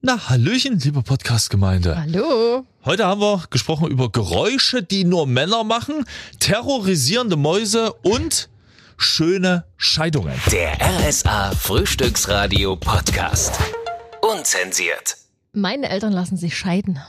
[0.00, 1.96] Na, Hallöchen, liebe Podcast-Gemeinde.
[2.00, 2.64] Hallo.
[2.84, 6.04] Heute haben wir gesprochen über Geräusche, die nur Männer machen,
[6.38, 8.48] terrorisierende Mäuse und
[8.96, 10.40] schöne Scheidungen.
[10.52, 13.58] Der RSA Frühstücksradio Podcast.
[14.22, 15.16] Unzensiert.
[15.52, 17.00] Meine Eltern lassen sich scheiden.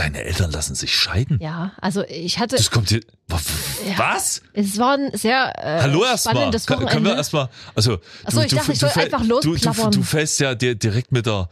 [0.00, 1.38] Deine Eltern lassen sich scheiden?
[1.42, 2.56] Ja, also ich hatte.
[2.56, 3.00] Das kommt hier.
[3.28, 3.98] Ja.
[3.98, 4.40] Was?
[4.54, 6.50] Es war ein sehr äh, Hallo erstmal.
[6.86, 7.50] Können wir erstmal.
[7.74, 11.12] Also, Ach so, ich dachte, ich soll einfach du, du, du fällst ja dir direkt
[11.12, 11.50] mit der.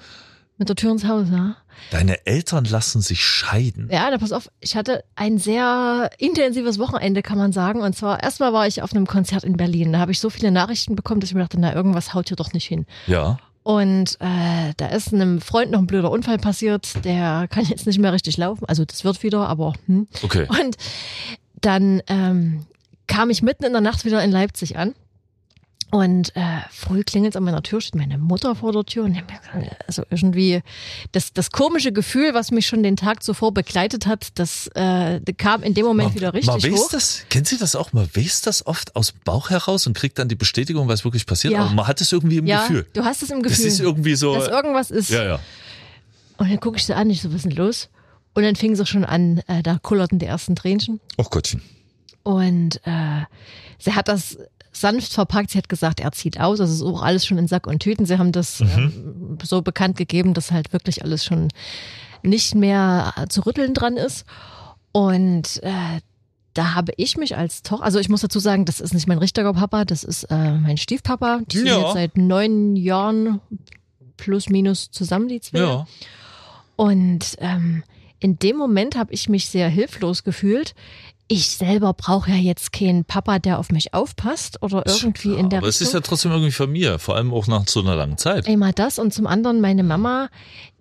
[0.57, 1.27] mit der Tür ins Haus.
[1.31, 1.57] Ja?
[1.91, 3.91] Deine Eltern lassen sich scheiden.
[3.93, 7.83] ja, da pass auf, ich hatte ein sehr intensives Wochenende, kann man sagen.
[7.83, 9.93] Und zwar, erstmal war ich auf einem Konzert in Berlin.
[9.93, 12.36] Da habe ich so viele Nachrichten bekommen, dass ich mir dachte, na, irgendwas haut hier
[12.39, 12.86] doch nicht hin.
[13.07, 13.39] Ja.
[13.68, 17.99] Und äh, da ist einem Freund noch ein blöder Unfall passiert, der kann jetzt nicht
[17.99, 18.64] mehr richtig laufen.
[18.64, 20.08] Also das wird wieder, aber hm.
[20.22, 20.46] Okay.
[20.49, 20.79] Und
[21.61, 22.64] dann ähm,
[23.08, 24.94] kam ich mitten in der Nacht wieder in Leipzig an.
[25.91, 29.23] Und äh, früh klingelt an meiner Tür, steht meine Mutter vor der Tür und ich
[29.23, 30.61] mir also irgendwie
[31.13, 35.62] das, das komische Gefühl, was mich schon den Tag zuvor begleitet hat, das äh, kam
[35.62, 36.91] in dem Moment wieder richtig man weiß hoch.
[36.91, 37.95] das, kennt Sie das auch?
[37.95, 41.25] Man weiß das oft aus dem Bauch heraus und kriegt dann die Bestätigung, was wirklich
[41.25, 41.55] passiert.
[41.55, 41.62] Ja.
[41.62, 42.86] Aber man hat es irgendwie im ja, Gefühl.
[42.92, 44.34] du hast es im Das Gefühl, ist irgendwie so.
[44.34, 45.08] dass irgendwas ist.
[45.08, 45.41] Ja, ja.
[46.36, 47.89] Und dann gucke ich sie an, ich so, was ist denn los?
[48.34, 51.00] Und dann fing es auch schon an, äh, da kullerten die ersten Tränchen.
[51.17, 51.62] Oh Gottchen.
[52.25, 53.23] Und äh,
[53.78, 54.36] sie hat das
[54.80, 55.50] sanft verpackt.
[55.50, 56.60] Sie hat gesagt, er zieht aus.
[56.60, 58.06] Also es ist auch alles schon in Sack und Tüten.
[58.06, 61.48] Sie haben das ähm, so bekannt gegeben, dass halt wirklich alles schon
[62.22, 64.24] nicht mehr zu rütteln dran ist.
[64.92, 66.00] Und äh,
[66.54, 69.18] da habe ich mich als Tochter, also ich muss dazu sagen, das ist nicht mein
[69.18, 71.40] richtiger Papa, das ist äh, mein Stiefpapa.
[71.46, 71.80] Die sind Ja.
[71.80, 73.40] jetzt seit neun Jahren
[74.16, 75.58] plus minus zusammen, die zwei.
[75.60, 75.86] Ja.
[76.76, 77.84] Und ähm,
[78.18, 80.74] in dem Moment habe ich mich sehr hilflos gefühlt.
[81.30, 85.58] Ich selber brauche ja jetzt keinen Papa, der auf mich aufpasst oder irgendwie in der
[85.58, 86.00] Aber es ist Richtung.
[86.00, 88.48] ja trotzdem irgendwie Familie, vor allem auch nach so einer langen Zeit.
[88.48, 90.30] Einmal das und zum anderen meine Mama,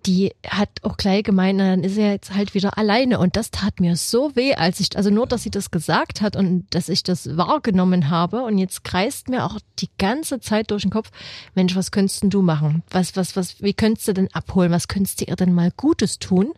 [0.06, 3.78] die hat auch gleich gemeint, dann ist er jetzt halt wieder alleine und das tat
[3.78, 7.02] mir so weh, als ich, also nur, dass sie das gesagt hat und dass ich
[7.02, 11.10] das wahrgenommen habe und jetzt kreist mir auch die ganze Zeit durch den Kopf,
[11.54, 12.82] Mensch, was könntest denn du machen?
[12.90, 14.72] Was, was, was, wie könntest du denn abholen?
[14.72, 16.54] Was könntest du ihr denn mal Gutes tun?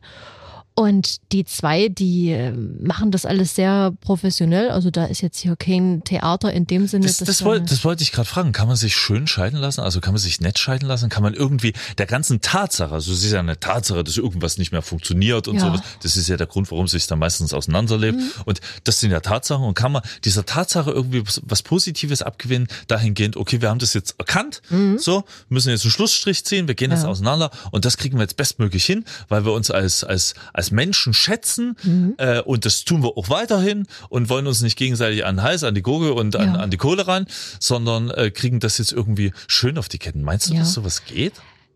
[0.75, 4.71] Und die zwei, die äh, machen das alles sehr professionell.
[4.71, 7.07] Also da ist jetzt hier kein Theater in dem Sinne.
[7.07, 8.53] Das, das, dann- wollte, das wollte ich gerade fragen.
[8.53, 9.81] Kann man sich schön scheiden lassen?
[9.83, 11.09] Also kann man sich nett scheiden lassen?
[11.11, 14.73] Kann man irgendwie der ganzen Tatsache, also es ist ja eine Tatsache, dass irgendwas nicht
[14.73, 15.67] mehr funktioniert und Ja.
[15.67, 15.81] sowas.
[16.03, 18.19] Das ist ja der Grund, warum sich dann meistens auseinanderlebt.
[18.19, 18.31] Mhm.
[18.47, 19.65] Und das sind ja Tatsachen.
[19.65, 23.93] Und kann man dieser Tatsache irgendwie was, was Positives abgewinnen, dahingehend, okay, wir haben das
[23.93, 24.63] jetzt erkannt,
[24.97, 27.05] so, müssen jetzt einen Schlussstrich ziehen, wir gehen jetzt Mhm.
[27.07, 27.11] Ja.
[27.11, 31.15] auseinander und das kriegen wir jetzt bestmöglich hin, weil wir uns als, als, als Menschen
[31.15, 32.15] schätzen Mhm.
[32.19, 35.65] äh, und das tun wir auch weiterhin und wollen uns nicht gegenseitig an den Hals,
[35.65, 36.61] an die Gurgel und an, Ja.
[36.61, 37.25] an die Kohle ran,
[37.59, 40.23] sondern äh, kriegen das jetzt irgendwie schön auf die Ketten.
[40.23, 40.61] Meinst du, Ja.
[40.61, 41.33] dass sowas geht?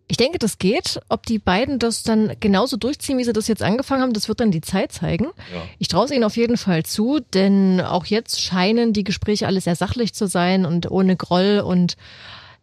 [0.06, 1.00] Ich denke, das geht.
[1.08, 4.38] Ob die beiden das dann genauso durchziehen, wie sie das jetzt angefangen haben, das wird
[4.40, 5.24] dann die Zeit zeigen.
[5.50, 5.62] Ja.
[5.78, 9.62] Ich traue es ihnen auf jeden Fall zu, denn auch jetzt scheinen die Gespräche alle
[9.62, 11.96] sehr sachlich zu sein und ohne Groll und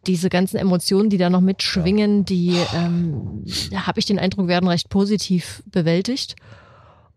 [0.07, 3.45] diese ganzen Emotionen, die da noch mitschwingen, die ähm,
[3.75, 6.35] habe ich den Eindruck, werden recht positiv bewältigt.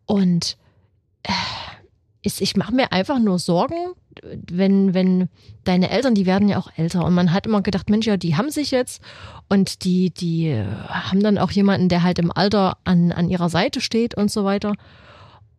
[0.07, 0.57] Und
[1.23, 1.33] äh,
[2.23, 5.29] ist, ich mache mir einfach nur Sorgen, wenn, wenn
[5.65, 8.37] deine Eltern, die werden ja auch älter und man hat immer gedacht, Mensch, ja, die
[8.37, 9.03] haben sich jetzt
[9.49, 13.49] und die, die äh, haben dann auch jemanden, der halt im Alter an, an ihrer
[13.49, 14.75] Seite steht und so weiter.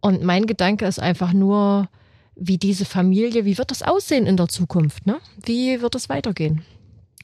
[0.02, 1.88] Und mein Gedanke ist einfach nur,
[2.36, 5.18] wie diese Familie, wie wird das aussehen in der Zukunft, ne?
[5.44, 6.64] Wie wird es weitergehen?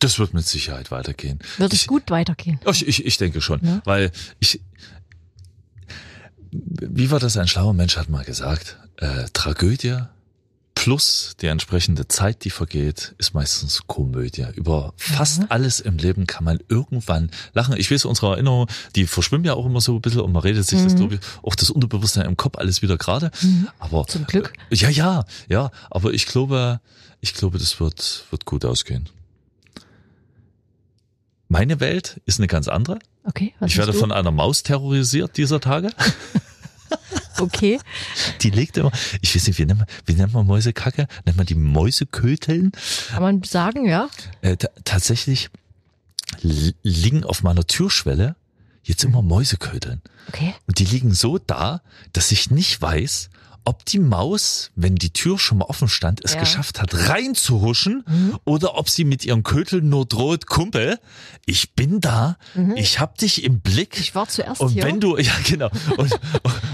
[0.01, 1.39] Das wird mit Sicherheit weitergehen.
[1.57, 2.59] Wird es Ich- gut weitergehen?
[2.65, 3.81] Oh, Ich, ich, ich denke schon, Ja.
[3.85, 4.59] weil ich,
[6.51, 9.97] wie war das, ein schlauer Mensch hat mal gesagt, äh, Tragödie
[10.73, 14.47] plus die entsprechende Zeit, die vergeht, ist meistens Komödie.
[14.55, 17.75] Über fast alles im Leben kann man irgendwann lachen.
[17.77, 20.65] Ich weiß, unsere Erinnerungen, die verschwimmen ja auch immer so ein bisschen und man redet
[20.65, 23.29] sich das, glaube ich, auch das Unterbewusstsein im Kopf alles wieder gerade.
[23.77, 24.53] Aber Zum Glück.
[24.71, 25.71] Äh, ja, ja, ja.
[25.91, 26.79] Aber ich glaube,
[27.19, 29.07] ich glaube, das wird, wird gut ausgehen.
[31.51, 32.99] Meine Welt ist eine ganz andere.
[33.25, 33.97] Okay, was Ich werde du?
[33.99, 35.89] von einer Maus terrorisiert dieser Tage.
[37.39, 37.79] Okay.
[38.41, 38.91] Die legt immer,
[39.21, 41.07] ich weiß nicht, wie nennt man, wie nennt man Mäusekacke?
[41.25, 42.71] Nennt man die Mäuseköteln?
[43.09, 44.09] Kann man sagen, ja?
[44.41, 45.49] Äh, ta- tatsächlich
[46.41, 48.35] li- liegen auf meiner Türschwelle
[48.83, 50.01] jetzt immer Mäuseköteln.
[50.27, 50.53] Okay.
[50.67, 51.81] Und die liegen so da,
[52.13, 53.29] dass ich nicht weiß,
[53.63, 56.39] ob die Maus, wenn die Tür schon mal offen stand, es Ja.
[56.39, 58.03] geschafft hat, reinzuhuschen
[58.45, 60.99] oder ob sie mit ihren Köteln nur droht, Kumpel,
[61.45, 62.37] ich bin da,
[62.75, 63.99] ich hab dich im Blick.
[63.99, 64.83] Ich war zuerst und hier.
[64.83, 66.11] wenn du, ja genau, und,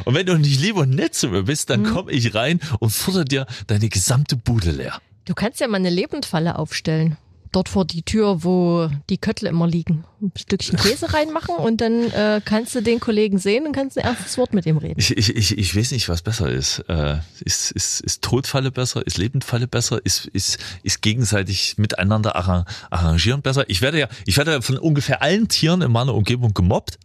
[0.06, 2.90] und wenn du nicht lieb und nett zu mir bist, dann komm ich rein und
[2.92, 5.00] futter dir deine gesamte Bude leer.
[5.25, 7.18] Du kannst ja mal eine Lebendfalle aufstellen.
[7.51, 10.04] dort vor die Tür, wo die Köttel immer liegen.
[10.19, 14.04] Ein Stückchen Käse reinmachen und dann äh, kannst du den Kollegen sehen und kannst ein
[14.04, 15.00] erstes Wort mit ihm reden.
[15.00, 16.80] Ich, ich, ich, ich weiß nicht, was besser ist.
[16.90, 19.06] Äh, ist, ist, ist Todfalle besser?
[19.06, 20.04] Ist Lebendfalle besser?
[20.04, 23.69] Ist, ist, ist gegenseitig miteinander arra- arrangieren besser?
[23.69, 26.98] Ich werde ja, ich werde ja von ungefähr allen Tieren in meiner Umgebung gemobbt.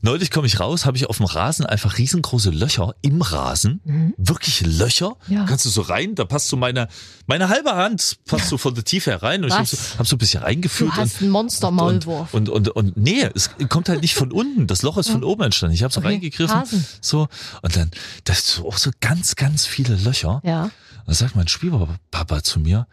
[0.00, 4.14] Neulich komme ich raus, habe ich auf dem Rasen einfach riesengroße Löcher im Rasen.
[4.16, 5.16] Wirklich Löcher.
[5.28, 5.44] Ja.
[5.46, 6.88] Kannst du so rein, da passt so meine,
[7.26, 9.42] meine halbe Hand passt so von der Tiefe herein.
[9.42, 9.70] Und ich habe Was?
[9.92, 10.90] so, hab so ein bisschen reingefühlt.
[10.90, 12.33] Du hast und, einen Monster-Maulwurf.
[12.34, 14.66] Und, und, und, nee, es kommt halt nicht von unten.
[14.66, 15.74] Das Loch ist von oben entstanden.
[15.74, 16.56] Ich habe so Okay, reingegriffen.
[16.58, 16.84] Rasen.
[17.00, 17.28] So.
[17.62, 17.90] Und dann,
[18.24, 20.40] das ist so, auch so ganz, ganz viele Löcher.
[20.44, 20.64] Ja.
[20.64, 20.72] Und
[21.06, 22.86] dann sagt mein Schwiegerpapa zu mir,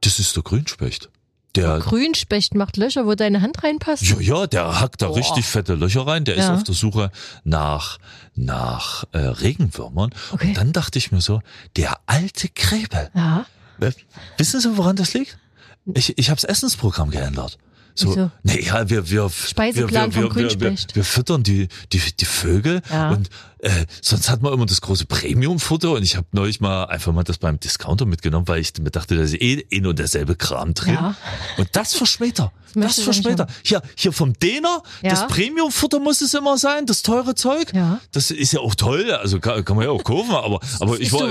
[0.00, 1.10] das ist der Grünspecht.
[1.54, 4.02] Der, Grünspecht macht Löcher, wo deine Hand reinpasst.
[4.02, 5.16] ja, ja, der hackt da Boah.
[5.16, 6.24] richtig fette Löcher rein.
[6.24, 6.54] Der ist Ja.
[6.54, 7.10] auf der Suche
[7.42, 7.98] nach,
[8.36, 10.10] nach äh, Regenwürmern.
[10.30, 10.48] Okay.
[10.48, 11.40] Und dann dachte ich mir so,
[11.76, 13.10] der alte Krebel.
[13.14, 13.46] Ja.
[13.80, 13.92] Äh,
[14.36, 15.38] Wissen Sie, woran das liegt?
[15.94, 17.58] Ich, ich habe das Essensprogramm geändert.
[17.98, 18.30] So, Wieso?
[18.44, 22.80] nee, ja, wir, wir, Speiseplan wir, wir, wir, wir, wir füttern die, die, die Vögel
[22.90, 23.10] Ja.
[23.10, 23.28] und
[23.60, 27.24] äh, sonst hat man immer das große Premium-Futter und ich habe neulich mal einfach mal
[27.24, 30.74] das beim Discounter mitgenommen, weil ich mir dachte, da ist eh, eh nur derselbe Kram
[30.74, 30.94] drin.
[30.94, 31.14] Ja.
[31.56, 32.52] Und das verschmäht er.
[32.74, 33.46] Das Das möchte ich verschmäht er.
[33.46, 35.10] nicht Hier, hier vom Däner, Ja.
[35.10, 37.72] das Premium-Futter muss es immer sein, das teure Zeug.
[37.74, 38.00] Ja.
[38.12, 41.12] Das ist ja auch toll, also kann, kann man ja auch kaufen, aber, aber ich
[41.12, 41.22] war,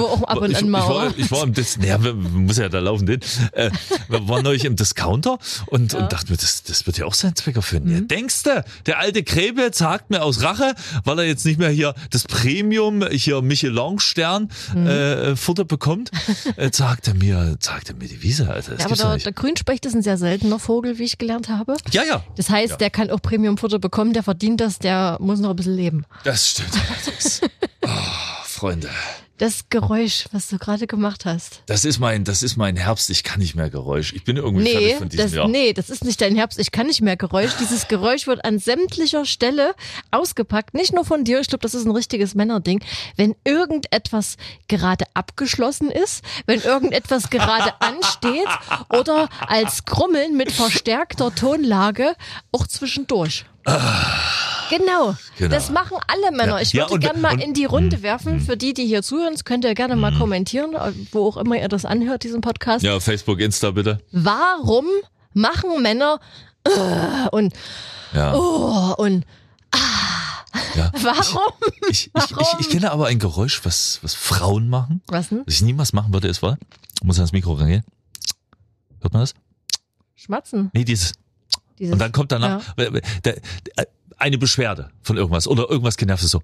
[0.42, 3.22] und ich, ich, war, ich war im Dis naja, muss ja da laufen den.
[3.52, 3.72] Äh,
[4.10, 5.38] waren neulich im Discounter
[5.68, 7.86] und, und dachte mir, das, das wird ja auch seinen Zweck erfüllen.
[7.86, 7.94] Mhm.
[7.94, 11.70] Ja, denkst du, der alte Krebel sagt mir aus Rache, weil er jetzt nicht mehr
[11.70, 14.88] hier das Premium, hier Michelin-Stern Mhm.
[14.88, 16.12] äh, Futter bekommt,
[16.58, 18.46] äh, sagt er mir, sagt er mir die Wiese.
[18.46, 21.76] Das Ja, aber der, der Grünspecht ist ein sehr seltener Vogel, wie ich gelernt habe.
[21.92, 22.78] ja, ja, Das heißt, Ja.
[22.78, 26.06] der kann auch Premiumfutter bekommen, der verdient das, der muss noch ein bisschen leben.
[26.24, 26.70] das stimmt.
[27.06, 27.42] Das,
[27.86, 27.90] oh,
[28.44, 28.90] Freunde.
[29.38, 31.62] Das Geräusch, was du gerade gemacht hast.
[31.68, 33.10] Das ist mein, das ist mein Herbst.
[33.12, 34.14] Ich kann nicht mehr Geräusch.
[34.14, 35.48] Ich bin irgendwie Nee fertig von diesem das, Jahr.
[35.48, 36.58] nee, das ist nicht dein Herbst.
[36.60, 37.52] Ich kann nicht mehr Geräusch.
[37.60, 39.76] Dieses Geräusch wird an sämtlicher Stelle
[40.10, 40.74] ausgepackt.
[40.74, 41.40] Nicht nur von dir.
[41.40, 42.84] Ich glaube, das ist ein richtiges Männerding.
[43.16, 44.38] Wenn irgendetwas
[44.68, 48.48] gerade abgeschlossen ist, wenn irgendetwas gerade ansteht
[48.90, 52.16] oder als Grummeln mit verstärkter Tonlage
[52.52, 53.46] auch zwischendurch.
[54.70, 55.16] Genau.
[55.38, 55.50] Genau.
[55.56, 56.56] das machen alle Männer.
[56.58, 56.62] Ja.
[56.62, 58.40] Ich Ja, würde und- gerne mal und- in die Runde werfen.
[58.40, 60.76] Für die, die hier zuhören, das könnt ihr gerne mal kommentieren,
[61.12, 62.84] wo auch immer ihr das anhört, diesen Podcast.
[62.84, 64.02] Ja, Facebook, Insta bitte.
[64.12, 64.86] Warum
[65.34, 66.20] machen Männer
[66.66, 67.54] äh, und
[68.14, 68.34] Ja.
[68.36, 69.26] oh und
[70.76, 70.92] ja.
[71.02, 71.54] warum?
[71.90, 75.44] Ich, ich, ich, ich kenne aber ein Geräusch, was, was Frauen machen, Was denn?
[75.46, 76.58] was ich niemals machen würde, ist, war,
[77.04, 77.84] muss ans Mikro rangehen.
[79.02, 79.34] Hört man das?
[80.16, 80.72] Schmatzen.
[80.74, 81.14] Nee, dieses.
[81.78, 83.34] Dieses, Und dann kommt danach Ja.
[84.18, 86.42] Eine Beschwerde von irgendwas oder irgendwas genervtes so.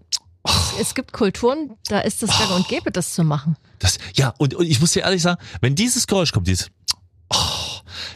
[0.79, 3.55] Es gibt Kulturen, da ist es gang und gäbe, das zu machen.
[3.79, 6.69] Das, ja, und, und ich muss dir ehrlich sagen, wenn dieses Geräusch kommt, dieses,
[7.29, 7.37] oh,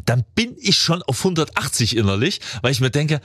[0.05, 3.21] dann bin ich schon auf 180 innerlich, weil ich mir denke,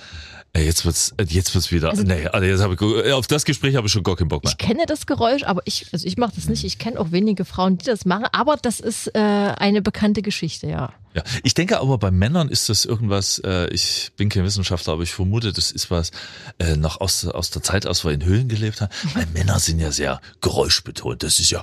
[0.53, 2.75] ey, jetzt wird's, jetzt wird's wieder, Also- nee, also jetzt habe
[3.07, 4.53] ich, auf das Gespräch habe ich schon gar keinen Bock mehr.
[4.53, 6.63] Ich kenne das Geräusch, aber ich, also ich mache das nicht.
[6.65, 10.69] Ich kenne auch wenige Frauen, die das machen, aber das ist äh, eine bekannte Geschichte,
[10.69, 10.93] ja.
[11.15, 15.03] Ja, ich denke aber bei Männern ist das irgendwas, äh, ich bin kein Wissenschaftler, aber
[15.03, 16.11] ich vermute, das ist was
[16.59, 18.93] äh, noch aus, aus der Zeit, als wir in Höhlen gelebt haben.
[19.15, 21.23] Weil Männer sind ja sehr geräuschbetont.
[21.23, 21.63] Das ist ja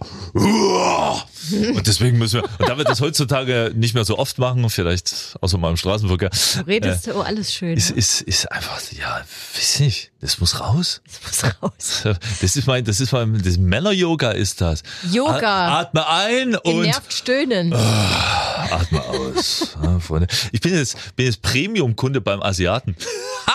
[1.76, 5.36] und deswegen müssen wir, und da wir das heutzutage nicht mehr so oft machen, vielleicht
[5.42, 7.76] außer mal im Straßenverkehr, Du redest oh, alles schön.
[7.76, 9.22] ist, ist, ist einfach, ja,
[9.56, 11.02] weiß nicht, das muss raus.
[11.06, 12.18] das muss raus.
[12.42, 14.84] Das ist mein, das ist mein, das Männer-Yoga ist das.
[15.12, 15.80] Yoga.
[15.80, 17.74] Atme ein und Genervt stöhnen.
[18.60, 19.78] Atme aus.
[19.82, 20.28] Ja, Freunde.
[20.52, 22.96] Ich bin jetzt, bin jetzt Premium-Kunde beim Asiaten.
[23.48, 23.54] Ha!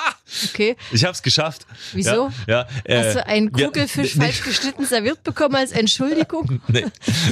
[0.52, 0.76] Okay.
[0.90, 1.64] Ich hab's geschafft.
[1.92, 2.30] Wieso?
[2.48, 6.60] Ja, ja, äh, Hast du einen ja, Kugelfisch nee, falsch geschnitten serviert bekommen als Entschuldigung?
[6.68, 6.86] Nee,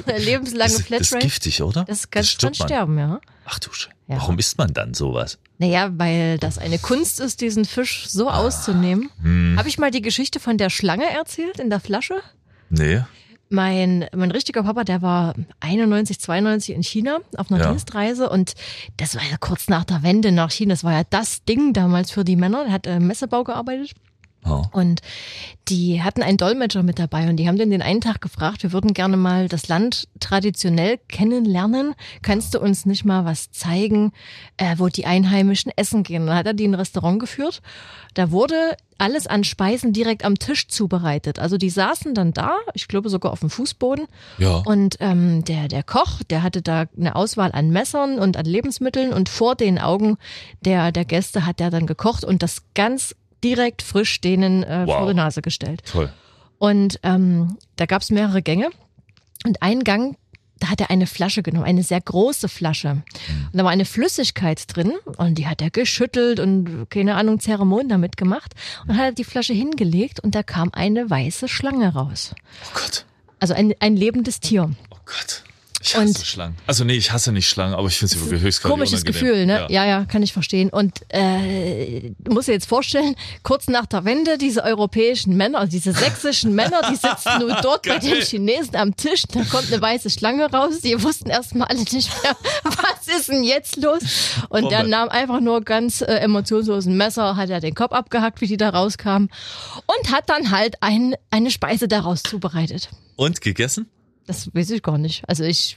[0.07, 1.27] Eine lebenslange das, das ist Flatrate?
[1.27, 1.85] giftig, oder?
[1.85, 2.69] Das kannst stirbt man.
[2.69, 3.21] sterben, ja.
[3.45, 3.95] Ach du Scheiße.
[4.09, 4.17] Ja.
[4.17, 5.39] Warum isst man dann sowas?
[5.59, 8.39] Naja, weil das eine Kunst ist, diesen Fisch so Ah.
[8.39, 9.11] auszunehmen.
[9.23, 9.55] Hm.
[9.59, 12.21] Habe ich mal die Geschichte von der Schlange erzählt in der Flasche?
[12.71, 13.03] Nee.
[13.53, 17.69] Mein, mein richtiger Papa, der war 91, 92 in China auf einer Ja.
[17.69, 18.55] Dienstreise und
[18.97, 20.73] das war ja kurz nach der Wende nach China.
[20.73, 22.65] Das war ja das Ding damals für die Männer.
[22.65, 23.93] Der hat im Messebau gearbeitet.
[24.45, 24.63] Oh.
[24.73, 25.03] Und
[25.69, 28.73] die hatten einen Dolmetscher mit dabei und die haben den den einen Tag gefragt, wir
[28.73, 31.95] würden gerne mal das Land traditionell kennenlernen.
[32.23, 34.13] Kannst du uns nicht mal was zeigen,
[34.57, 36.23] äh, wo die Einheimischen essen gehen?
[36.23, 37.63] Und dann hat er die in ein Restaurant geführt.
[38.15, 41.39] Da wurde alles an Speisen direkt am Tisch zubereitet.
[41.39, 44.07] Also die saßen dann da, ich glaube sogar auf dem Fußboden.
[44.39, 44.63] Ja.
[44.65, 49.13] Und ähm, der, der Koch, der hatte da eine Auswahl an Messern und an Lebensmitteln
[49.13, 50.19] und vor den Augen
[50.61, 54.99] der, der Gäste hat er dann gekocht und das ganz direkt frisch denen äh, Wow.
[54.99, 55.83] vor die Nase gestellt.
[55.91, 56.13] Toll.
[56.59, 58.71] Und ähm, da gab es mehrere Gänge
[59.45, 60.17] und ein Gang,
[60.61, 63.03] da hat er eine Flasche genommen, eine sehr große Flasche.
[63.53, 67.89] Und da war eine Flüssigkeit drin und die hat er geschüttelt und keine Ahnung, Zeremonien
[67.89, 68.55] damit gemacht
[68.87, 72.35] und hat die Flasche hingelegt und da kam eine weiße Schlange raus.
[72.67, 73.07] Oh Gott.
[73.41, 74.71] Also ein, ein lebendes Tier.
[74.93, 75.43] Oh Gott.
[75.83, 76.57] Ich hasse Und- Schlangen.
[76.67, 79.67] Also nee, ich hasse nicht Schlangen, aber ich finde sie wirklich höchst Komisches Gefühl, ne?
[79.69, 79.85] Ja.
[79.85, 80.71] ja, kann ich verstehen.
[80.71, 85.71] Und äh, du musst dir jetzt vorstellen, kurz nach der Wende, diese europäischen Männer, also
[85.73, 89.83] diese sächsischen Männer, die sitzen nun dort bei den Chinesen am Tisch, da kommt eine
[89.83, 94.03] weiße Schlange raus, die wussten erstmal alle nicht mehr, was ist denn jetzt los?
[94.49, 94.91] Und der Bombe.
[94.91, 98.57] nahm einfach nur ganz äh, emotionslos ein Messer, hat er den Kopf abgehackt, wie die
[98.57, 99.31] da rauskamen
[99.87, 102.89] und hat dann halt ein, eine Speise daraus zubereitet.
[103.17, 103.89] Und gegessen?
[104.27, 105.29] Das weiß ich gar nicht.
[105.29, 105.77] Also ich,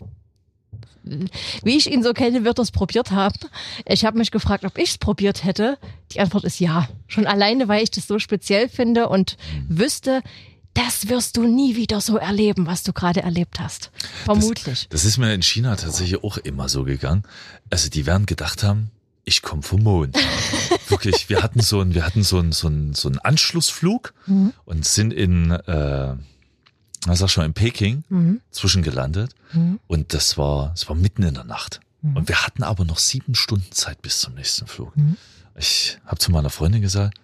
[1.04, 3.38] wie ich ihn so kenne, wird er es probiert haben.
[3.86, 5.78] Ich habe mich gefragt, ob ich es probiert hätte.
[6.12, 6.88] Die Antwort ist ja.
[7.08, 9.38] Schon alleine, weil ich das so speziell finde und
[9.68, 10.22] wüsste,
[10.74, 13.92] das wirst du nie wieder so erleben, was du gerade erlebt hast.
[14.26, 14.88] Vermutlich.
[14.90, 17.24] Das ist mir in China tatsächlich auch immer so gegangen.
[17.70, 18.92] Also die werden gedacht haben,
[19.24, 20.18] ich komme vom Mond.
[20.90, 24.14] Wirklich, wir hatten so einen, wir hatten so einen, so einen, so einen Anschlussflug
[24.66, 26.16] und sind in, äh,
[27.06, 28.04] was sag schon, in Peking
[28.52, 29.34] zwischengelandet.
[29.88, 31.80] Und das war, es war mitten in der Nacht.
[32.02, 34.94] Und wir hatten aber noch sieben Stunden Zeit bis zum nächsten Flug.
[35.58, 37.18] Ich habe zu meiner Freundin gesagt,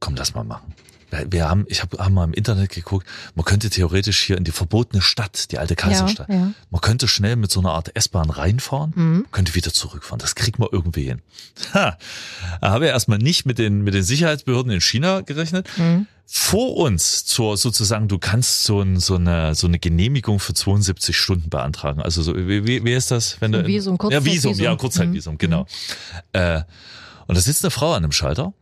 [0.00, 0.74] komm, lass mal machen.
[1.10, 4.42] Wir- Wir haben, ich habe hab mal im Internet geguckt, man könnte theoretisch hier in
[4.44, 6.52] die verbotene Stadt, die alte Kaiserstadt, Ja, ja.
[6.70, 10.18] man könnte schnell mit so einer Art S-Bahn reinfahren, könnte wieder zurückfahren.
[10.18, 11.22] Das kriegt man irgendwie hin.
[11.74, 11.96] Ha,
[12.60, 15.68] da habe ich erstmal nicht mit den, mit den Sicherheitsbehörden in China gerechnet.
[16.28, 21.16] Vor uns zur sozusagen, du kannst so, ein, so, eine, so eine Genehmigung für 72
[21.16, 22.02] Stunden beantragen.
[22.02, 24.64] Also so, wie, wie, wie ist das, wenn So du Visum, ja Visum, Kurzzeitvisum.
[24.64, 25.66] ja Kurzzeitvisum, genau.
[26.32, 26.62] Äh,
[27.28, 28.52] und da sitzt eine Frau an einem Schalter,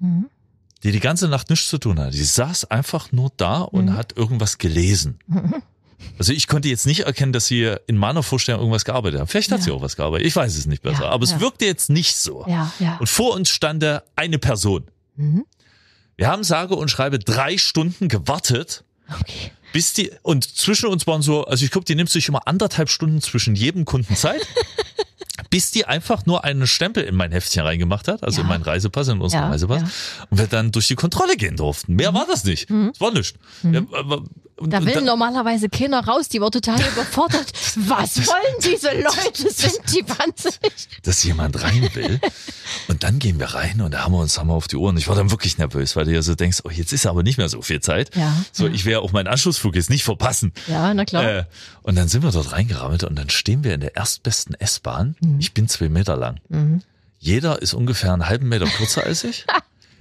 [0.82, 2.12] die die ganze Nacht nichts zu tun hat.
[2.12, 5.18] Die saß einfach nur da und hat irgendwas gelesen.
[6.18, 9.30] Also ich konnte jetzt nicht erkennen, dass sie in meiner Vorstellung irgendwas gearbeitet hat.
[9.30, 10.26] Vielleicht hat sie auch was gearbeitet.
[10.26, 11.04] Ich weiß es nicht besser.
[11.04, 11.40] Ja, aber es ja.
[11.40, 12.44] wirkte jetzt nicht so.
[12.46, 12.98] Ja, ja.
[12.98, 14.84] Und vor uns stand eine Person.
[16.16, 19.50] Wir haben sage und schreibe drei Stunden gewartet, Okay.
[19.72, 22.88] bis die, und zwischen uns waren so, also ich glaube, die nimmt sich immer anderthalb
[22.88, 24.40] Stunden zwischen jedem Kunden Zeit,
[25.50, 28.42] bis die einfach nur einen Stempel in mein Heftchen reingemacht hat, also Ja.
[28.42, 29.88] in meinen Reisepass, in unseren Ja, Reisepass, ja.
[30.30, 31.94] und wir dann durch die Kontrolle gehen durften.
[31.94, 32.70] Mehr war das nicht.
[32.70, 33.34] Es war nichts.
[33.92, 34.22] Aber-
[34.56, 37.52] und- Da will normalerweise keiner raus, die war total überfordert.
[37.76, 39.50] Was wollen diese Leute?
[39.52, 40.72] Sind die wahnsinnig?
[41.02, 42.20] dass jemand rein will.
[42.88, 44.96] Und dann gehen wir rein und da haben wir uns haben wir auf die Ohren.
[44.96, 47.38] Ich war dann wirklich nervös, weil du ja so denkst, oh, jetzt ist aber nicht
[47.38, 48.14] mehr so viel Zeit.
[48.16, 48.72] Ja, So, ja.
[48.72, 50.52] ich werde auch meinen Anschlussflug jetzt nicht verpassen.
[50.66, 51.24] Ja, na klar.
[51.24, 51.44] Äh,
[51.82, 55.14] und dann sind wir dort reingerammelt und dann stehen wir in der erstbesten S-Bahn.
[55.20, 55.38] Mhm.
[55.40, 56.40] Ich bin zwei Meter lang.
[57.20, 59.46] Jeder ist ungefähr einen halben Meter kürzer als ich.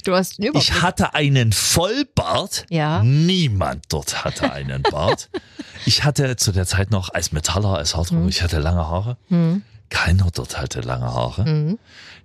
[0.03, 0.69] Du hast einen Überblick.
[0.69, 2.65] Ich hatte einen Vollbart.
[2.69, 3.03] Ja.
[3.03, 5.29] Niemand dort hatte einen Bart.
[5.85, 9.17] Ich hatte zu der Zeit noch als Metaller, als Hardrock, ich hatte lange Haare.
[9.89, 11.77] Keiner dort hatte lange Haare.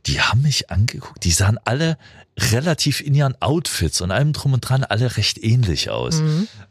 [0.07, 1.25] Die haben mich angeguckt.
[1.25, 1.99] Die sahen alle
[2.39, 6.23] relativ in ihren Outfits und allem drum und dran alle recht ähnlich aus.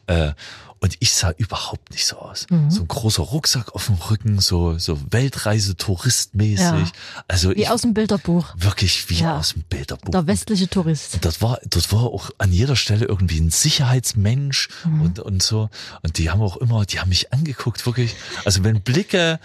[0.05, 0.31] Äh,
[0.79, 2.45] und ich sah überhaupt nicht so aus.
[2.69, 6.59] So ein großer Rucksack auf dem Rücken, so, so Weltreise-Touristmäßig.
[6.59, 6.91] Ja.
[7.27, 8.53] Also Wie ich, aus dem Bilderbuch.
[8.57, 9.37] wirklich wie Ja.
[9.37, 10.11] aus dem Bilderbuch.
[10.11, 11.17] Der westliche Tourist.
[11.21, 15.01] Das war, das war auch an jeder Stelle irgendwie ein Sicherheitsmensch Mhm.
[15.01, 15.69] und, und so.
[16.03, 18.15] Und die haben auch immer, die haben mich angeguckt, wirklich.
[18.45, 19.39] Also wenn Blicke,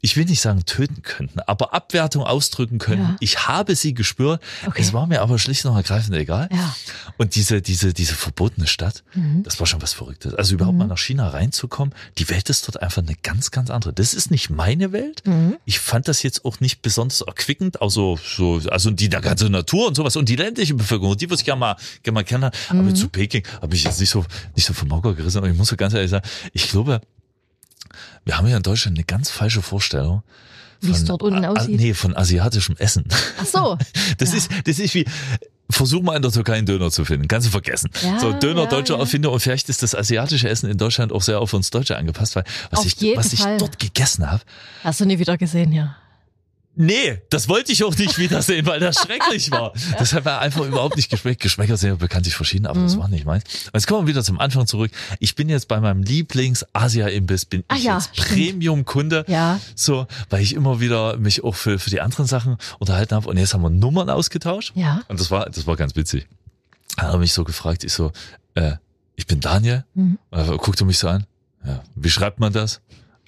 [0.00, 3.16] ich will nicht sagen töten könnten, aber Abwertung ausdrücken können, Ja.
[3.20, 4.40] ich habe sie gespürt.
[4.66, 4.80] Okay.
[4.82, 6.48] Es war mir aber schlicht und ergreifend egal.
[6.52, 6.58] Ja.
[6.58, 6.72] Mhm.
[7.16, 9.02] Und diese, diese, diese verbotene Stadt,
[9.42, 10.34] das war schon was Verrücktes.
[10.34, 13.92] Also überhaupt mal nach China reinzukommen, die Welt ist dort einfach eine ganz, ganz andere.
[13.92, 15.22] Das ist nicht meine Welt.
[15.26, 15.56] Mhm.
[15.64, 19.88] Ich fand das jetzt auch nicht besonders erquickend, also so, also die der ganze Natur
[19.88, 22.56] und sowas und die ländliche Bevölkerung, die würde ich gerne mal, gerne mal kennenlernen.
[22.72, 22.80] Mhm.
[22.80, 24.24] Aber zu Peking habe ich jetzt nicht so,
[24.54, 25.42] nicht so vom Hocker gerissen.
[25.42, 27.00] Und ich muss so ganz ehrlich sagen, ich glaube,
[28.24, 30.22] wir haben ja in Deutschland eine ganz falsche Vorstellung.
[30.80, 31.80] Wie es von- dort unten aussieht.
[31.80, 33.04] Nee, von asiatischem Essen.
[33.40, 33.78] Ach so.
[34.18, 34.36] Das Ja.
[34.38, 35.04] ist, das ist wie,
[35.70, 37.26] versuch mal in der Türkei einen Döner zu finden.
[37.28, 37.90] Kannst du vergessen.
[38.02, 38.98] Ja, so, Döner, ja, deutsche ja.
[39.00, 42.36] Erfinder und vielleicht ist das asiatische Essen in Deutschland auch sehr auf uns Deutsche angepasst,
[42.36, 43.58] weil was Auf ich, was ich Fall.
[43.58, 44.42] dort gegessen habe,
[44.84, 45.96] Hast du nie wieder gesehen, ja.
[46.80, 49.72] Nee, das wollte ich auch nicht wiedersehen, weil das schrecklich war.
[49.98, 51.42] Das hat mir einfach überhaupt nicht geschmeckt.
[51.42, 52.84] Geschmäcker sind ja bekanntlich verschieden, aber Mhm.
[52.84, 53.42] das war nicht meins.
[53.66, 54.92] Und Jetzt kommen wir wieder zum Anfang zurück.
[55.18, 58.12] Ich bin jetzt bei meinem Lieblings-Asia-Imbiss, bin Ah ich ja, jetzt.
[58.14, 59.24] Premium-Kunde.
[59.28, 59.60] Ja.
[59.74, 63.28] So, weil ich immer wieder mich auch für, für die anderen Sachen unterhalten habe.
[63.28, 64.72] Und jetzt haben wir Nummern ausgetauscht.
[64.76, 65.02] Ja.
[65.08, 66.28] Und das war, das war ganz witzig.
[66.96, 68.12] Da hat er mich so gefragt, ich so,
[68.54, 68.72] äh,
[69.16, 69.84] ich bin Daniel.
[69.94, 70.18] Mhm.
[70.30, 71.26] Und er mich so an.
[71.66, 72.80] Ja, wie schreibt man das?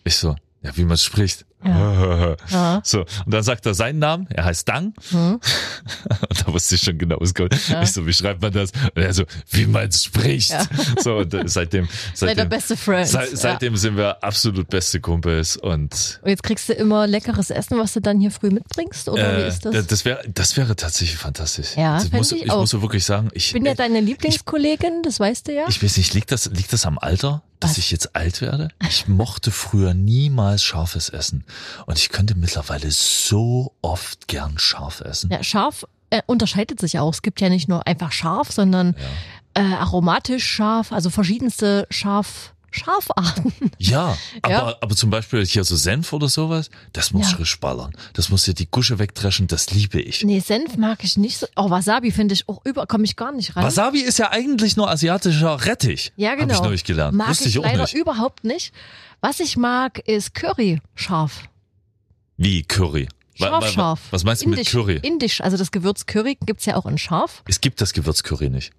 [0.04, 1.46] Ich so, Ja, wie man es spricht.
[2.50, 2.80] Ja.
[2.84, 4.94] So, und dann sagt er seinen Namen, er heißt Dang.
[5.10, 5.40] Hm.
[6.28, 7.54] Und da wusste ich schon genau, was kommt.
[7.68, 7.82] Ja.
[7.82, 8.70] Ich so, wie schreibt man das?
[8.94, 10.50] Und er so, wie man es spricht.
[10.50, 10.66] Ja.
[11.00, 13.06] So, und äh, seitdem, seitdem, beste Friend.
[13.06, 17.78] seit, seitdem sind wir absolut beste Kumpels und Und jetzt kriegst du immer leckeres Essen,
[17.78, 19.08] was du dann hier früh mitbringst?
[19.08, 19.86] Oder wie äh, ist das?
[19.86, 21.76] das wäre das wäre tatsächlich fantastisch.
[21.76, 24.00] Ja, das fänd muss, ich ich muss so wirklich sagen, ich, ich bin ja deine
[24.00, 25.64] Lieblingskollegin, das weißt du ja.
[25.68, 28.70] ich weiß nicht, liegt das, liegt das am Alter, dass ich jetzt alt werde?
[28.88, 31.44] Ich mochte früher niemals scharfes Essen
[31.86, 35.30] und ich könnte mittlerweile so oft gern scharf essen.
[35.30, 37.12] Ja, scharf äh, unterscheidet sich auch.
[37.12, 38.96] Es gibt ja nicht nur einfach scharf, sondern
[39.54, 43.52] äh, aromatisch scharf, also verschiedenste scharf Schafarten.
[43.78, 44.76] Ja, aber, Ja.
[44.80, 47.36] aber zum Beispiel hier so Senf oder sowas, das muss Ja.
[47.36, 47.92] frisch ballern.
[48.14, 50.22] Das muss dir die Gusche wegdreschen, das liebe ich.
[50.24, 51.46] Nee, Senf mag ich nicht so.
[51.56, 53.64] Oh, Wasabi finde ich auch über, komme ich gar nicht rein.
[53.64, 56.12] Wasabi ist ja eigentlich nur asiatischer Rettich.
[56.16, 56.54] Ja, genau.
[56.54, 57.16] Hab ich neulich gelernt.
[57.16, 57.94] Mag Wusste ich, ich auch leider nicht.
[57.94, 58.72] überhaupt nicht.
[59.20, 61.42] Was ich mag, ist Curry scharf.
[62.36, 63.08] Wie Curry.
[63.34, 64.00] Scharf, scharf.
[64.10, 64.98] Was meinst du mit Indisch, Curry?
[65.02, 67.42] Indisch, also das Gewürz Curry gibt's ja auch in scharf.
[67.48, 68.72] Es gibt das Gewürzcurry nicht.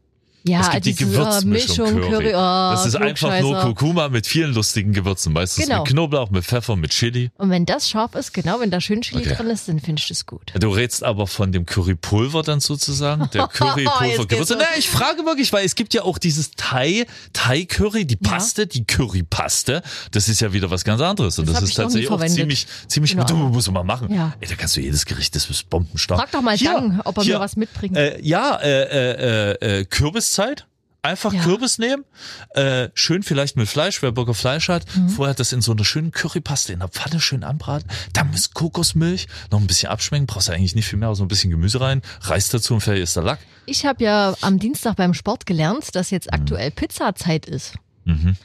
[0.43, 2.09] Ja, es gibt die äh, Gewürzmischung Mischung Curry.
[2.11, 2.29] Curry.
[2.35, 3.59] oh, das ist einfach nur.
[3.61, 5.33] Kurkuma mit vielen lustigen Gewürzen.
[5.33, 5.83] Meistens Genau.
[5.83, 7.29] mit Knoblauch, mit Pfeffer, mit Chili.
[7.37, 9.35] Und wenn das scharf ist, genau, wenn da schön Chili Okay.
[9.35, 10.51] drin ist, dann finde ich das gut.
[10.59, 14.53] Du redst aber von dem Currypulver dann sozusagen, der Jetzt Currypulver geht's Gewürze.
[14.55, 14.63] los.
[14.73, 18.65] Nee, ich frage wirklich, weil es gibt ja auch dieses Thai, Thai Curry, die Paste,
[18.67, 19.81] die Currypaste.
[20.11, 23.11] Das ist ja wieder was ganz anderes und Das das, ist tatsächlich auch ziemlich, ziemlich,
[23.11, 23.25] Genau.
[23.25, 24.11] du musst du mal machen.
[24.13, 24.33] Ja.
[24.39, 26.19] Ey, da kannst du jedes Gericht, das ist bombenstark.
[26.19, 27.95] Frag doch mal Hier, Dang, ob er hier, mir was mitbringt.
[27.95, 29.85] Äh, ja, äh, äh, äh, äh,
[30.31, 30.67] Kürbiszeit.
[31.03, 31.41] Einfach Ja.
[31.41, 32.05] Kürbis nehmen,
[32.53, 34.85] äh, schön vielleicht mit Fleisch, wer Bock auf Fleisch hat.
[34.95, 35.09] Mhm.
[35.09, 37.89] Vorher das in so einer schönen Currypaste in der Pfanne schön anbraten.
[38.13, 41.23] Dann muss Kokosmilch, noch ein bisschen abschmecken, brauchst du eigentlich nicht viel mehr, aber so
[41.23, 43.39] ein bisschen Gemüse rein, Reis dazu und fertig ist der Lack.
[43.65, 47.73] Ich habe ja am Dienstag beim Sport gelernt, dass jetzt aktuell Pizzazeit ist.
[48.05, 48.35] Mhm.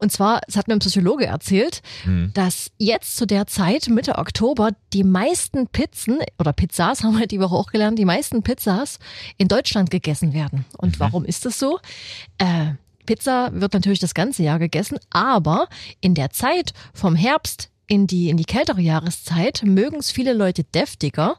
[0.00, 2.30] Und zwar, es hat mir ein Psychologe erzählt, Mhm.
[2.34, 7.38] dass jetzt zu der Zeit, Mitte Oktober, die meisten Pizzen oder Pizzas, haben wir die
[7.40, 8.98] Woche auch gelernt, die meisten Pizzas
[9.36, 10.64] in Deutschland gegessen werden.
[10.78, 11.78] Und warum ist das so?
[12.38, 12.72] Äh,
[13.06, 15.68] Pizza wird natürlich das ganze Jahr gegessen, aber
[16.00, 20.62] in der Zeit vom Herbst in die, in die kältere Jahreszeit mögen es viele Leute
[20.62, 21.36] deftiger.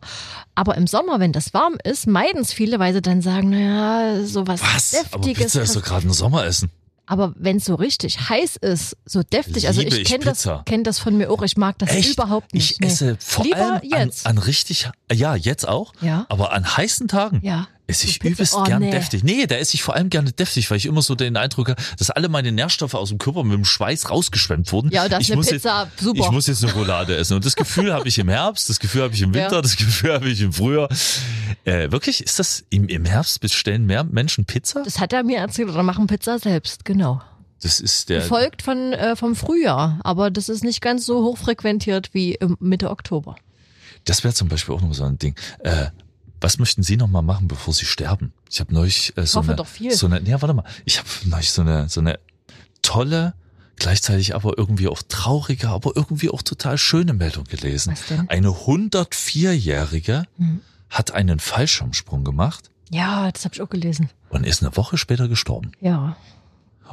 [0.53, 4.25] Aber im Sommer, wenn das warm ist, meiden es viele, weil sie dann sagen, naja,
[4.25, 4.93] sowas Was?
[5.13, 5.53] Aber Deftiges.
[5.53, 6.69] Pizza ist doch gerade ein Sommeressen.
[7.11, 10.47] Aber wenn es so richtig heiß ist, so deftig, also Liebe ich ich kenne das,
[10.63, 12.13] kenn das von mir auch, ich mag das Echt?
[12.13, 12.71] überhaupt nicht.
[12.71, 12.87] Ich nee.
[12.87, 14.25] esse vor Lieber allem an, jetzt.
[14.25, 16.25] an richtig, ja, jetzt auch, Ja.
[16.29, 17.41] aber an heißen Tagen.
[17.43, 17.67] Ja.
[17.91, 18.91] Esse ich Pizza- übelst oh, gern nee.
[18.91, 19.23] deftig.
[19.23, 21.81] Nee, da esse ich vor allem gerne deftig, weil ich immer so den Eindruck habe,
[21.97, 24.89] dass alle meine Nährstoffe aus dem Körper mit dem Schweiß rausgeschwemmt wurden.
[24.91, 26.19] Ja, und das ist ich eine muss Pizza, jetzt, super.
[26.25, 27.35] Ich muss jetzt eine Roulade essen.
[27.35, 29.61] Und das Gefühl habe ich im Herbst, das Gefühl habe ich im Winter, Ja.
[29.61, 30.89] das Gefühl habe ich im Frühjahr.
[31.65, 34.81] Äh, wirklich, ist das im, im Herbst bestellen mehr Menschen Pizza?
[34.83, 37.21] Das hat er mir erzählt oder machen Pizza selbst, genau.
[37.61, 38.21] Das ist der.
[38.21, 42.89] Gefolgt von äh, vom Frühjahr, aber das ist nicht ganz so hochfrequentiert wie im Mitte
[42.89, 43.35] Oktober.
[44.05, 45.35] Das wäre zum Beispiel auch noch so ein Ding.
[45.59, 45.87] Äh,
[46.41, 48.33] was möchten Sie noch mal machen, bevor Sie sterben?
[48.49, 49.55] Ich habe neulich äh, so eine,
[49.95, 52.19] so eine, ja, warte mal, ich habe neulich so eine, so eine
[52.81, 53.33] tolle,
[53.77, 57.93] gleichzeitig aber irgendwie auch traurige, aber irgendwie auch total schöne Meldung gelesen.
[57.93, 58.27] Was denn?
[58.29, 60.61] Eine 104-Jährige Hm.
[60.89, 64.09] hat einen Fallschirmsprung gemacht Ja, das habe ich auch gelesen.
[64.29, 65.71] und ist eine Woche später gestorben.
[65.79, 66.17] Ja,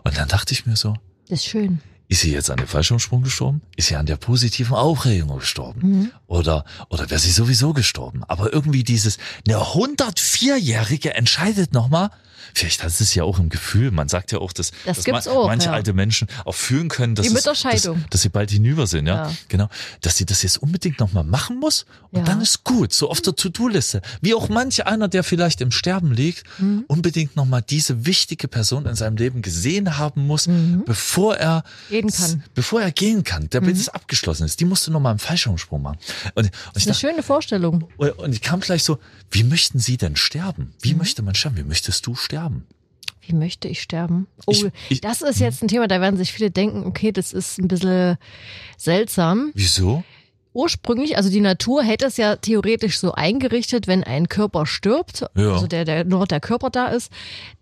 [0.05, 0.95] Und dann dachte ich mir so,
[1.29, 1.81] das ist schön.
[2.09, 3.61] Ist sie jetzt an dem Fallschirmsprung gestorben?
[3.77, 5.81] Ist sie an der positiven Aufregung gestorben?
[5.83, 6.13] Mhm.
[6.27, 8.25] Oder, oder wäre sie sowieso gestorben?
[8.25, 12.11] Aber irgendwie dieses, eine 104-Jährige entscheidet nochmal,
[12.55, 15.27] vielleicht hat es ja auch im Gefühl, man sagt ja auch, dass, Das dass gibt's
[15.27, 15.73] ma- auch, manche ja.
[15.73, 17.63] alte Menschen auch fühlen können, dass, es, dass,
[18.11, 19.29] dass sie bald hinüber sind, ja?
[19.29, 19.35] Ja.
[19.49, 19.69] Genau.
[20.01, 22.25] Dass sie das jetzt unbedingt nochmal machen muss und Ja.
[22.25, 24.03] dann ist gut, so auf der To-Do-Liste.
[24.21, 26.85] Wie auch manch einer, der vielleicht im Sterben liegt, Mhm.
[26.89, 30.49] unbedingt nochmal diese wichtige Person in seinem Leben gesehen haben muss,
[30.87, 31.91] bevor er Mhm.
[31.91, 32.31] Gehen kann.
[32.33, 32.43] Mhm.
[32.55, 34.61] Bevor er gehen kann, damit es abgeschlossen ist.
[34.61, 35.99] Die musste nochmal einen Fallschirmsprung machen.
[36.35, 37.89] Und, und Das ist eine dachte, schöne Vorstellung.
[37.97, 38.99] und und ich kam gleich so,
[39.31, 40.73] wie möchten Sie denn sterben?
[40.81, 40.99] Wie Mhm.
[40.99, 41.57] möchte man sterben?
[41.57, 42.28] Wie möchtest du sterben?
[43.21, 44.27] Wie möchte ich sterben?
[44.47, 47.33] Oh, Ich- ich- das ist jetzt ein Thema, da werden sich viele denken, okay, das
[47.33, 48.17] ist ein bisschen
[48.77, 49.51] seltsam.
[49.55, 50.03] Wieso?
[50.55, 55.53] Ursprünglich, also die Natur hätte es ja theoretisch so eingerichtet, wenn ein Körper stirbt, Ja.
[55.53, 57.13] also der, der nur der Körper da ist,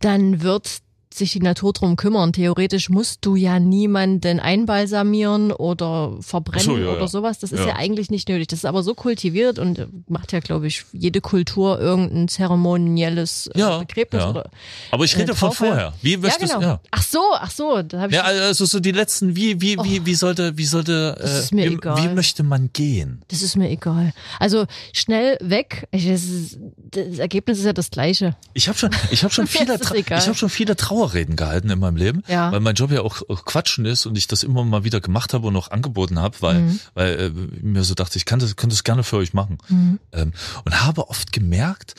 [0.01, 0.79] dann wird
[1.17, 2.33] sich die Natur drum kümmern.
[2.33, 7.09] Theoretisch musst du ja niemanden einbalsamieren oder verbrennen so, ja, oder ja.
[7.09, 7.39] sowas.
[7.39, 7.69] Das ist Ja.
[7.69, 7.77] ja.
[7.77, 8.49] eigentlich nicht nötig.
[8.49, 13.49] Das ist aber so kultiviert und äh, macht ja, glaube ich, jede Kultur irgendein zeremonielles
[13.55, 14.31] äh, Begräbnis ja.
[14.31, 14.51] oder
[14.91, 15.67] Aber ich äh, rede von Taufe.
[15.67, 15.93] vorher.
[16.03, 16.61] Wie Ja, genau.
[16.61, 16.81] ja.
[16.91, 20.05] Ach so, ach so, da habe ich Ja, also so die letzten, wie, wie, wie,
[20.07, 21.23] wie sollte, wie sollte, Oh.
[21.23, 22.03] Das äh, ist mir wie, egal.
[22.03, 23.23] wie möchte man gehen?
[23.29, 24.13] Das ist mir egal.
[24.39, 25.89] Also schnell weg.
[25.91, 26.59] Ich, das, ist,
[26.91, 28.37] das Ergebnis ist ja das gleiche.
[28.55, 30.77] Ich habe schon, ich habe schon viele, ich habe schon viele
[31.07, 32.53] Trauerreden gehalten in meinem Leben, Ja.
[32.53, 35.35] weil mein Job ja auch, auch Quatschen ist und ich das immer mal wieder gemacht
[35.35, 36.81] habe und auch angeboten habe, weil, Mhm.
[36.95, 37.31] weil äh,
[37.63, 39.59] mir so dachte, ich kann das, könnte das gerne für euch machen.
[39.69, 39.99] Mhm.
[40.13, 40.33] Ähm,
[40.65, 41.95] und habe oft gemerkt,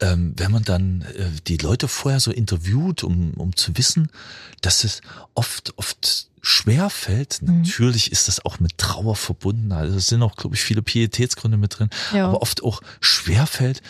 [0.00, 4.10] ähm, wenn man dann äh, die Leute vorher so interviewt, um, um zu wissen,
[4.60, 5.00] dass es
[5.34, 7.40] oft, oft schwer fällt.
[7.42, 7.62] Mhm.
[7.62, 9.72] Natürlich ist das auch mit Trauer verbunden.
[9.72, 11.88] Also es sind auch, glaube ich, viele Pietätsgründe mit drin.
[12.14, 12.28] Ja.
[12.28, 13.82] Aber oft auch schwer fällt,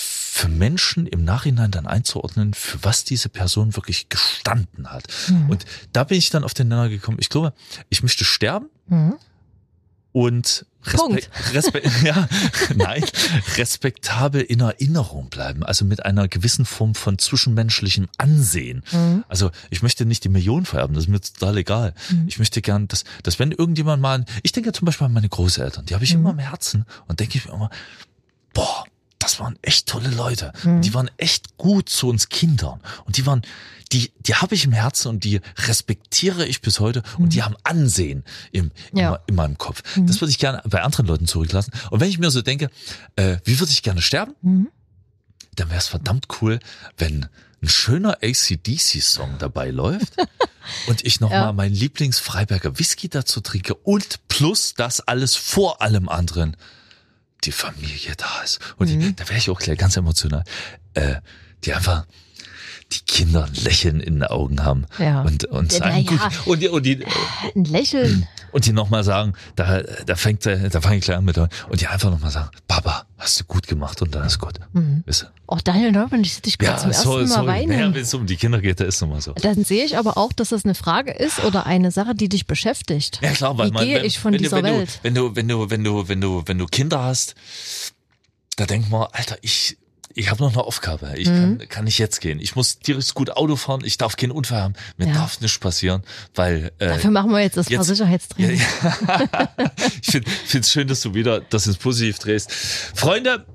[0.00, 5.08] für Menschen im Nachhinein dann einzuordnen, für was diese Person wirklich gestanden hat.
[5.28, 5.50] Mhm.
[5.50, 7.18] Und da bin ich dann auf den Nenner gekommen.
[7.20, 7.52] Ich glaube,
[7.88, 9.16] ich möchte sterben Mhm.
[10.12, 11.28] und Punkt.
[11.52, 12.28] Respe ja,
[12.76, 13.04] nein,
[13.56, 18.84] respektabel in Erinnerung bleiben, also mit einer gewissen Form von zwischenmenschlichem Ansehen.
[18.92, 19.24] Mhm.
[19.28, 21.94] Also ich möchte nicht die Millionen vererben, das ist mir total egal.
[22.28, 25.86] Ich möchte gern, dass, dass wenn irgendjemand mal, ich denke zum Beispiel an meine Großeltern,
[25.86, 27.70] die habe ich immer im Herzen und denke ich mir immer,
[28.54, 28.84] boah,
[29.18, 30.52] das waren echt tolle Leute.
[30.62, 30.80] Mhm.
[30.82, 32.80] Die waren echt gut zu uns Kindern.
[33.04, 33.42] Und die waren,
[33.92, 37.56] die, die habe ich im Herzen und die respektiere ich bis heute und die haben
[37.64, 39.18] Ansehen im, in, Ja.
[39.26, 39.82] in meinem Kopf.
[39.96, 41.72] Das würde ich gerne bei anderen Leuten zurücklassen.
[41.90, 42.70] Und wenn ich mir so denke,
[43.16, 44.34] äh, wie würde ich gerne sterben?
[44.42, 44.68] Mhm.
[45.56, 46.60] Dann wäre es verdammt cool,
[46.96, 47.26] wenn
[47.60, 50.12] ein schöner ACDC-Song dabei läuft
[50.86, 51.44] und ich nochmal Ja.
[51.46, 56.56] mal meinen Lieblings-Freiberger Whisky dazu trinke und plus das alles vor allem anderen
[57.44, 58.58] die Familie da ist.
[58.76, 59.00] Und Mhm.
[59.00, 60.44] die, da wäre ich auch gleich ganz emotional.
[60.94, 61.16] Äh,
[61.64, 62.06] die einfach
[62.92, 65.20] die Kinder ein Lächeln in den Augen haben Ja.
[65.22, 66.28] und, und Ja, sagen, ja.
[66.28, 67.04] gut, und die, und die,
[67.54, 68.26] Ein Lächeln.
[68.52, 71.86] und die nochmal sagen, da, da fängt, da fange ich gleich an mit, und die
[71.86, 74.54] einfach nochmal sagen, Papa, hast du gut gemacht und dann ist gut.
[74.72, 75.02] Mhm.
[75.06, 75.26] Weißt du?
[75.48, 77.94] Oh, Daniel Neumann, ich sehe dich gerade zum ersten Mal Naja, weinen.
[77.94, 79.32] wenn es um die Kinder geht, da ist nochmal so.
[79.34, 82.46] Dann sehe ich aber auch, dass das eine Frage ist oder eine Sache, die dich
[82.46, 83.18] beschäftigt.
[83.22, 84.88] Ja klar, weil Wie man, gehe wenn, ich von wenn, dieser du, wenn, Welt?
[84.88, 87.34] Du, wenn du, wenn du, wenn du, wenn du, wenn du Kinder hast,
[88.56, 89.76] da denkt man, Alter, ich,
[90.18, 91.12] ich habe noch eine Aufgabe.
[91.16, 91.58] Ich Mhm.
[91.58, 92.40] kann, kann nicht jetzt gehen.
[92.40, 93.82] Ich muss tierisch gut Auto fahren.
[93.84, 94.74] Ich darf keinen Unfall haben.
[94.96, 95.14] Mir Ja.
[95.14, 96.02] darf nichts passieren,
[96.34, 98.60] weil äh, Dafür machen wir jetzt das jetzt- Fahrsicherheitstraining.
[98.60, 99.38] Ja,
[100.02, 102.52] ich finde es schön, dass du wieder das ins Positiv drehst.
[102.52, 103.46] Freunde,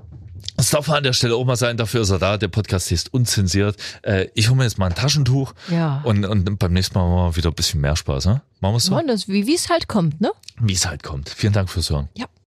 [0.56, 2.38] es darf an der Stelle auch mal sein, dafür ist er da.
[2.38, 3.76] Der Podcast ist unzensiert.
[4.04, 6.00] Äh, ich hole mir jetzt mal ein Taschentuch Ja.
[6.06, 8.26] und, und beim nächsten Mal machen wir wieder ein bisschen mehr Spaß.
[8.28, 8.42] Ne?
[8.62, 10.32] Machen wir so, das, wie wie es halt kommt, ne?
[10.62, 11.30] wie es halt kommt.
[11.30, 12.08] Vielen Dank fürs Hören.
[12.16, 12.26] Ja.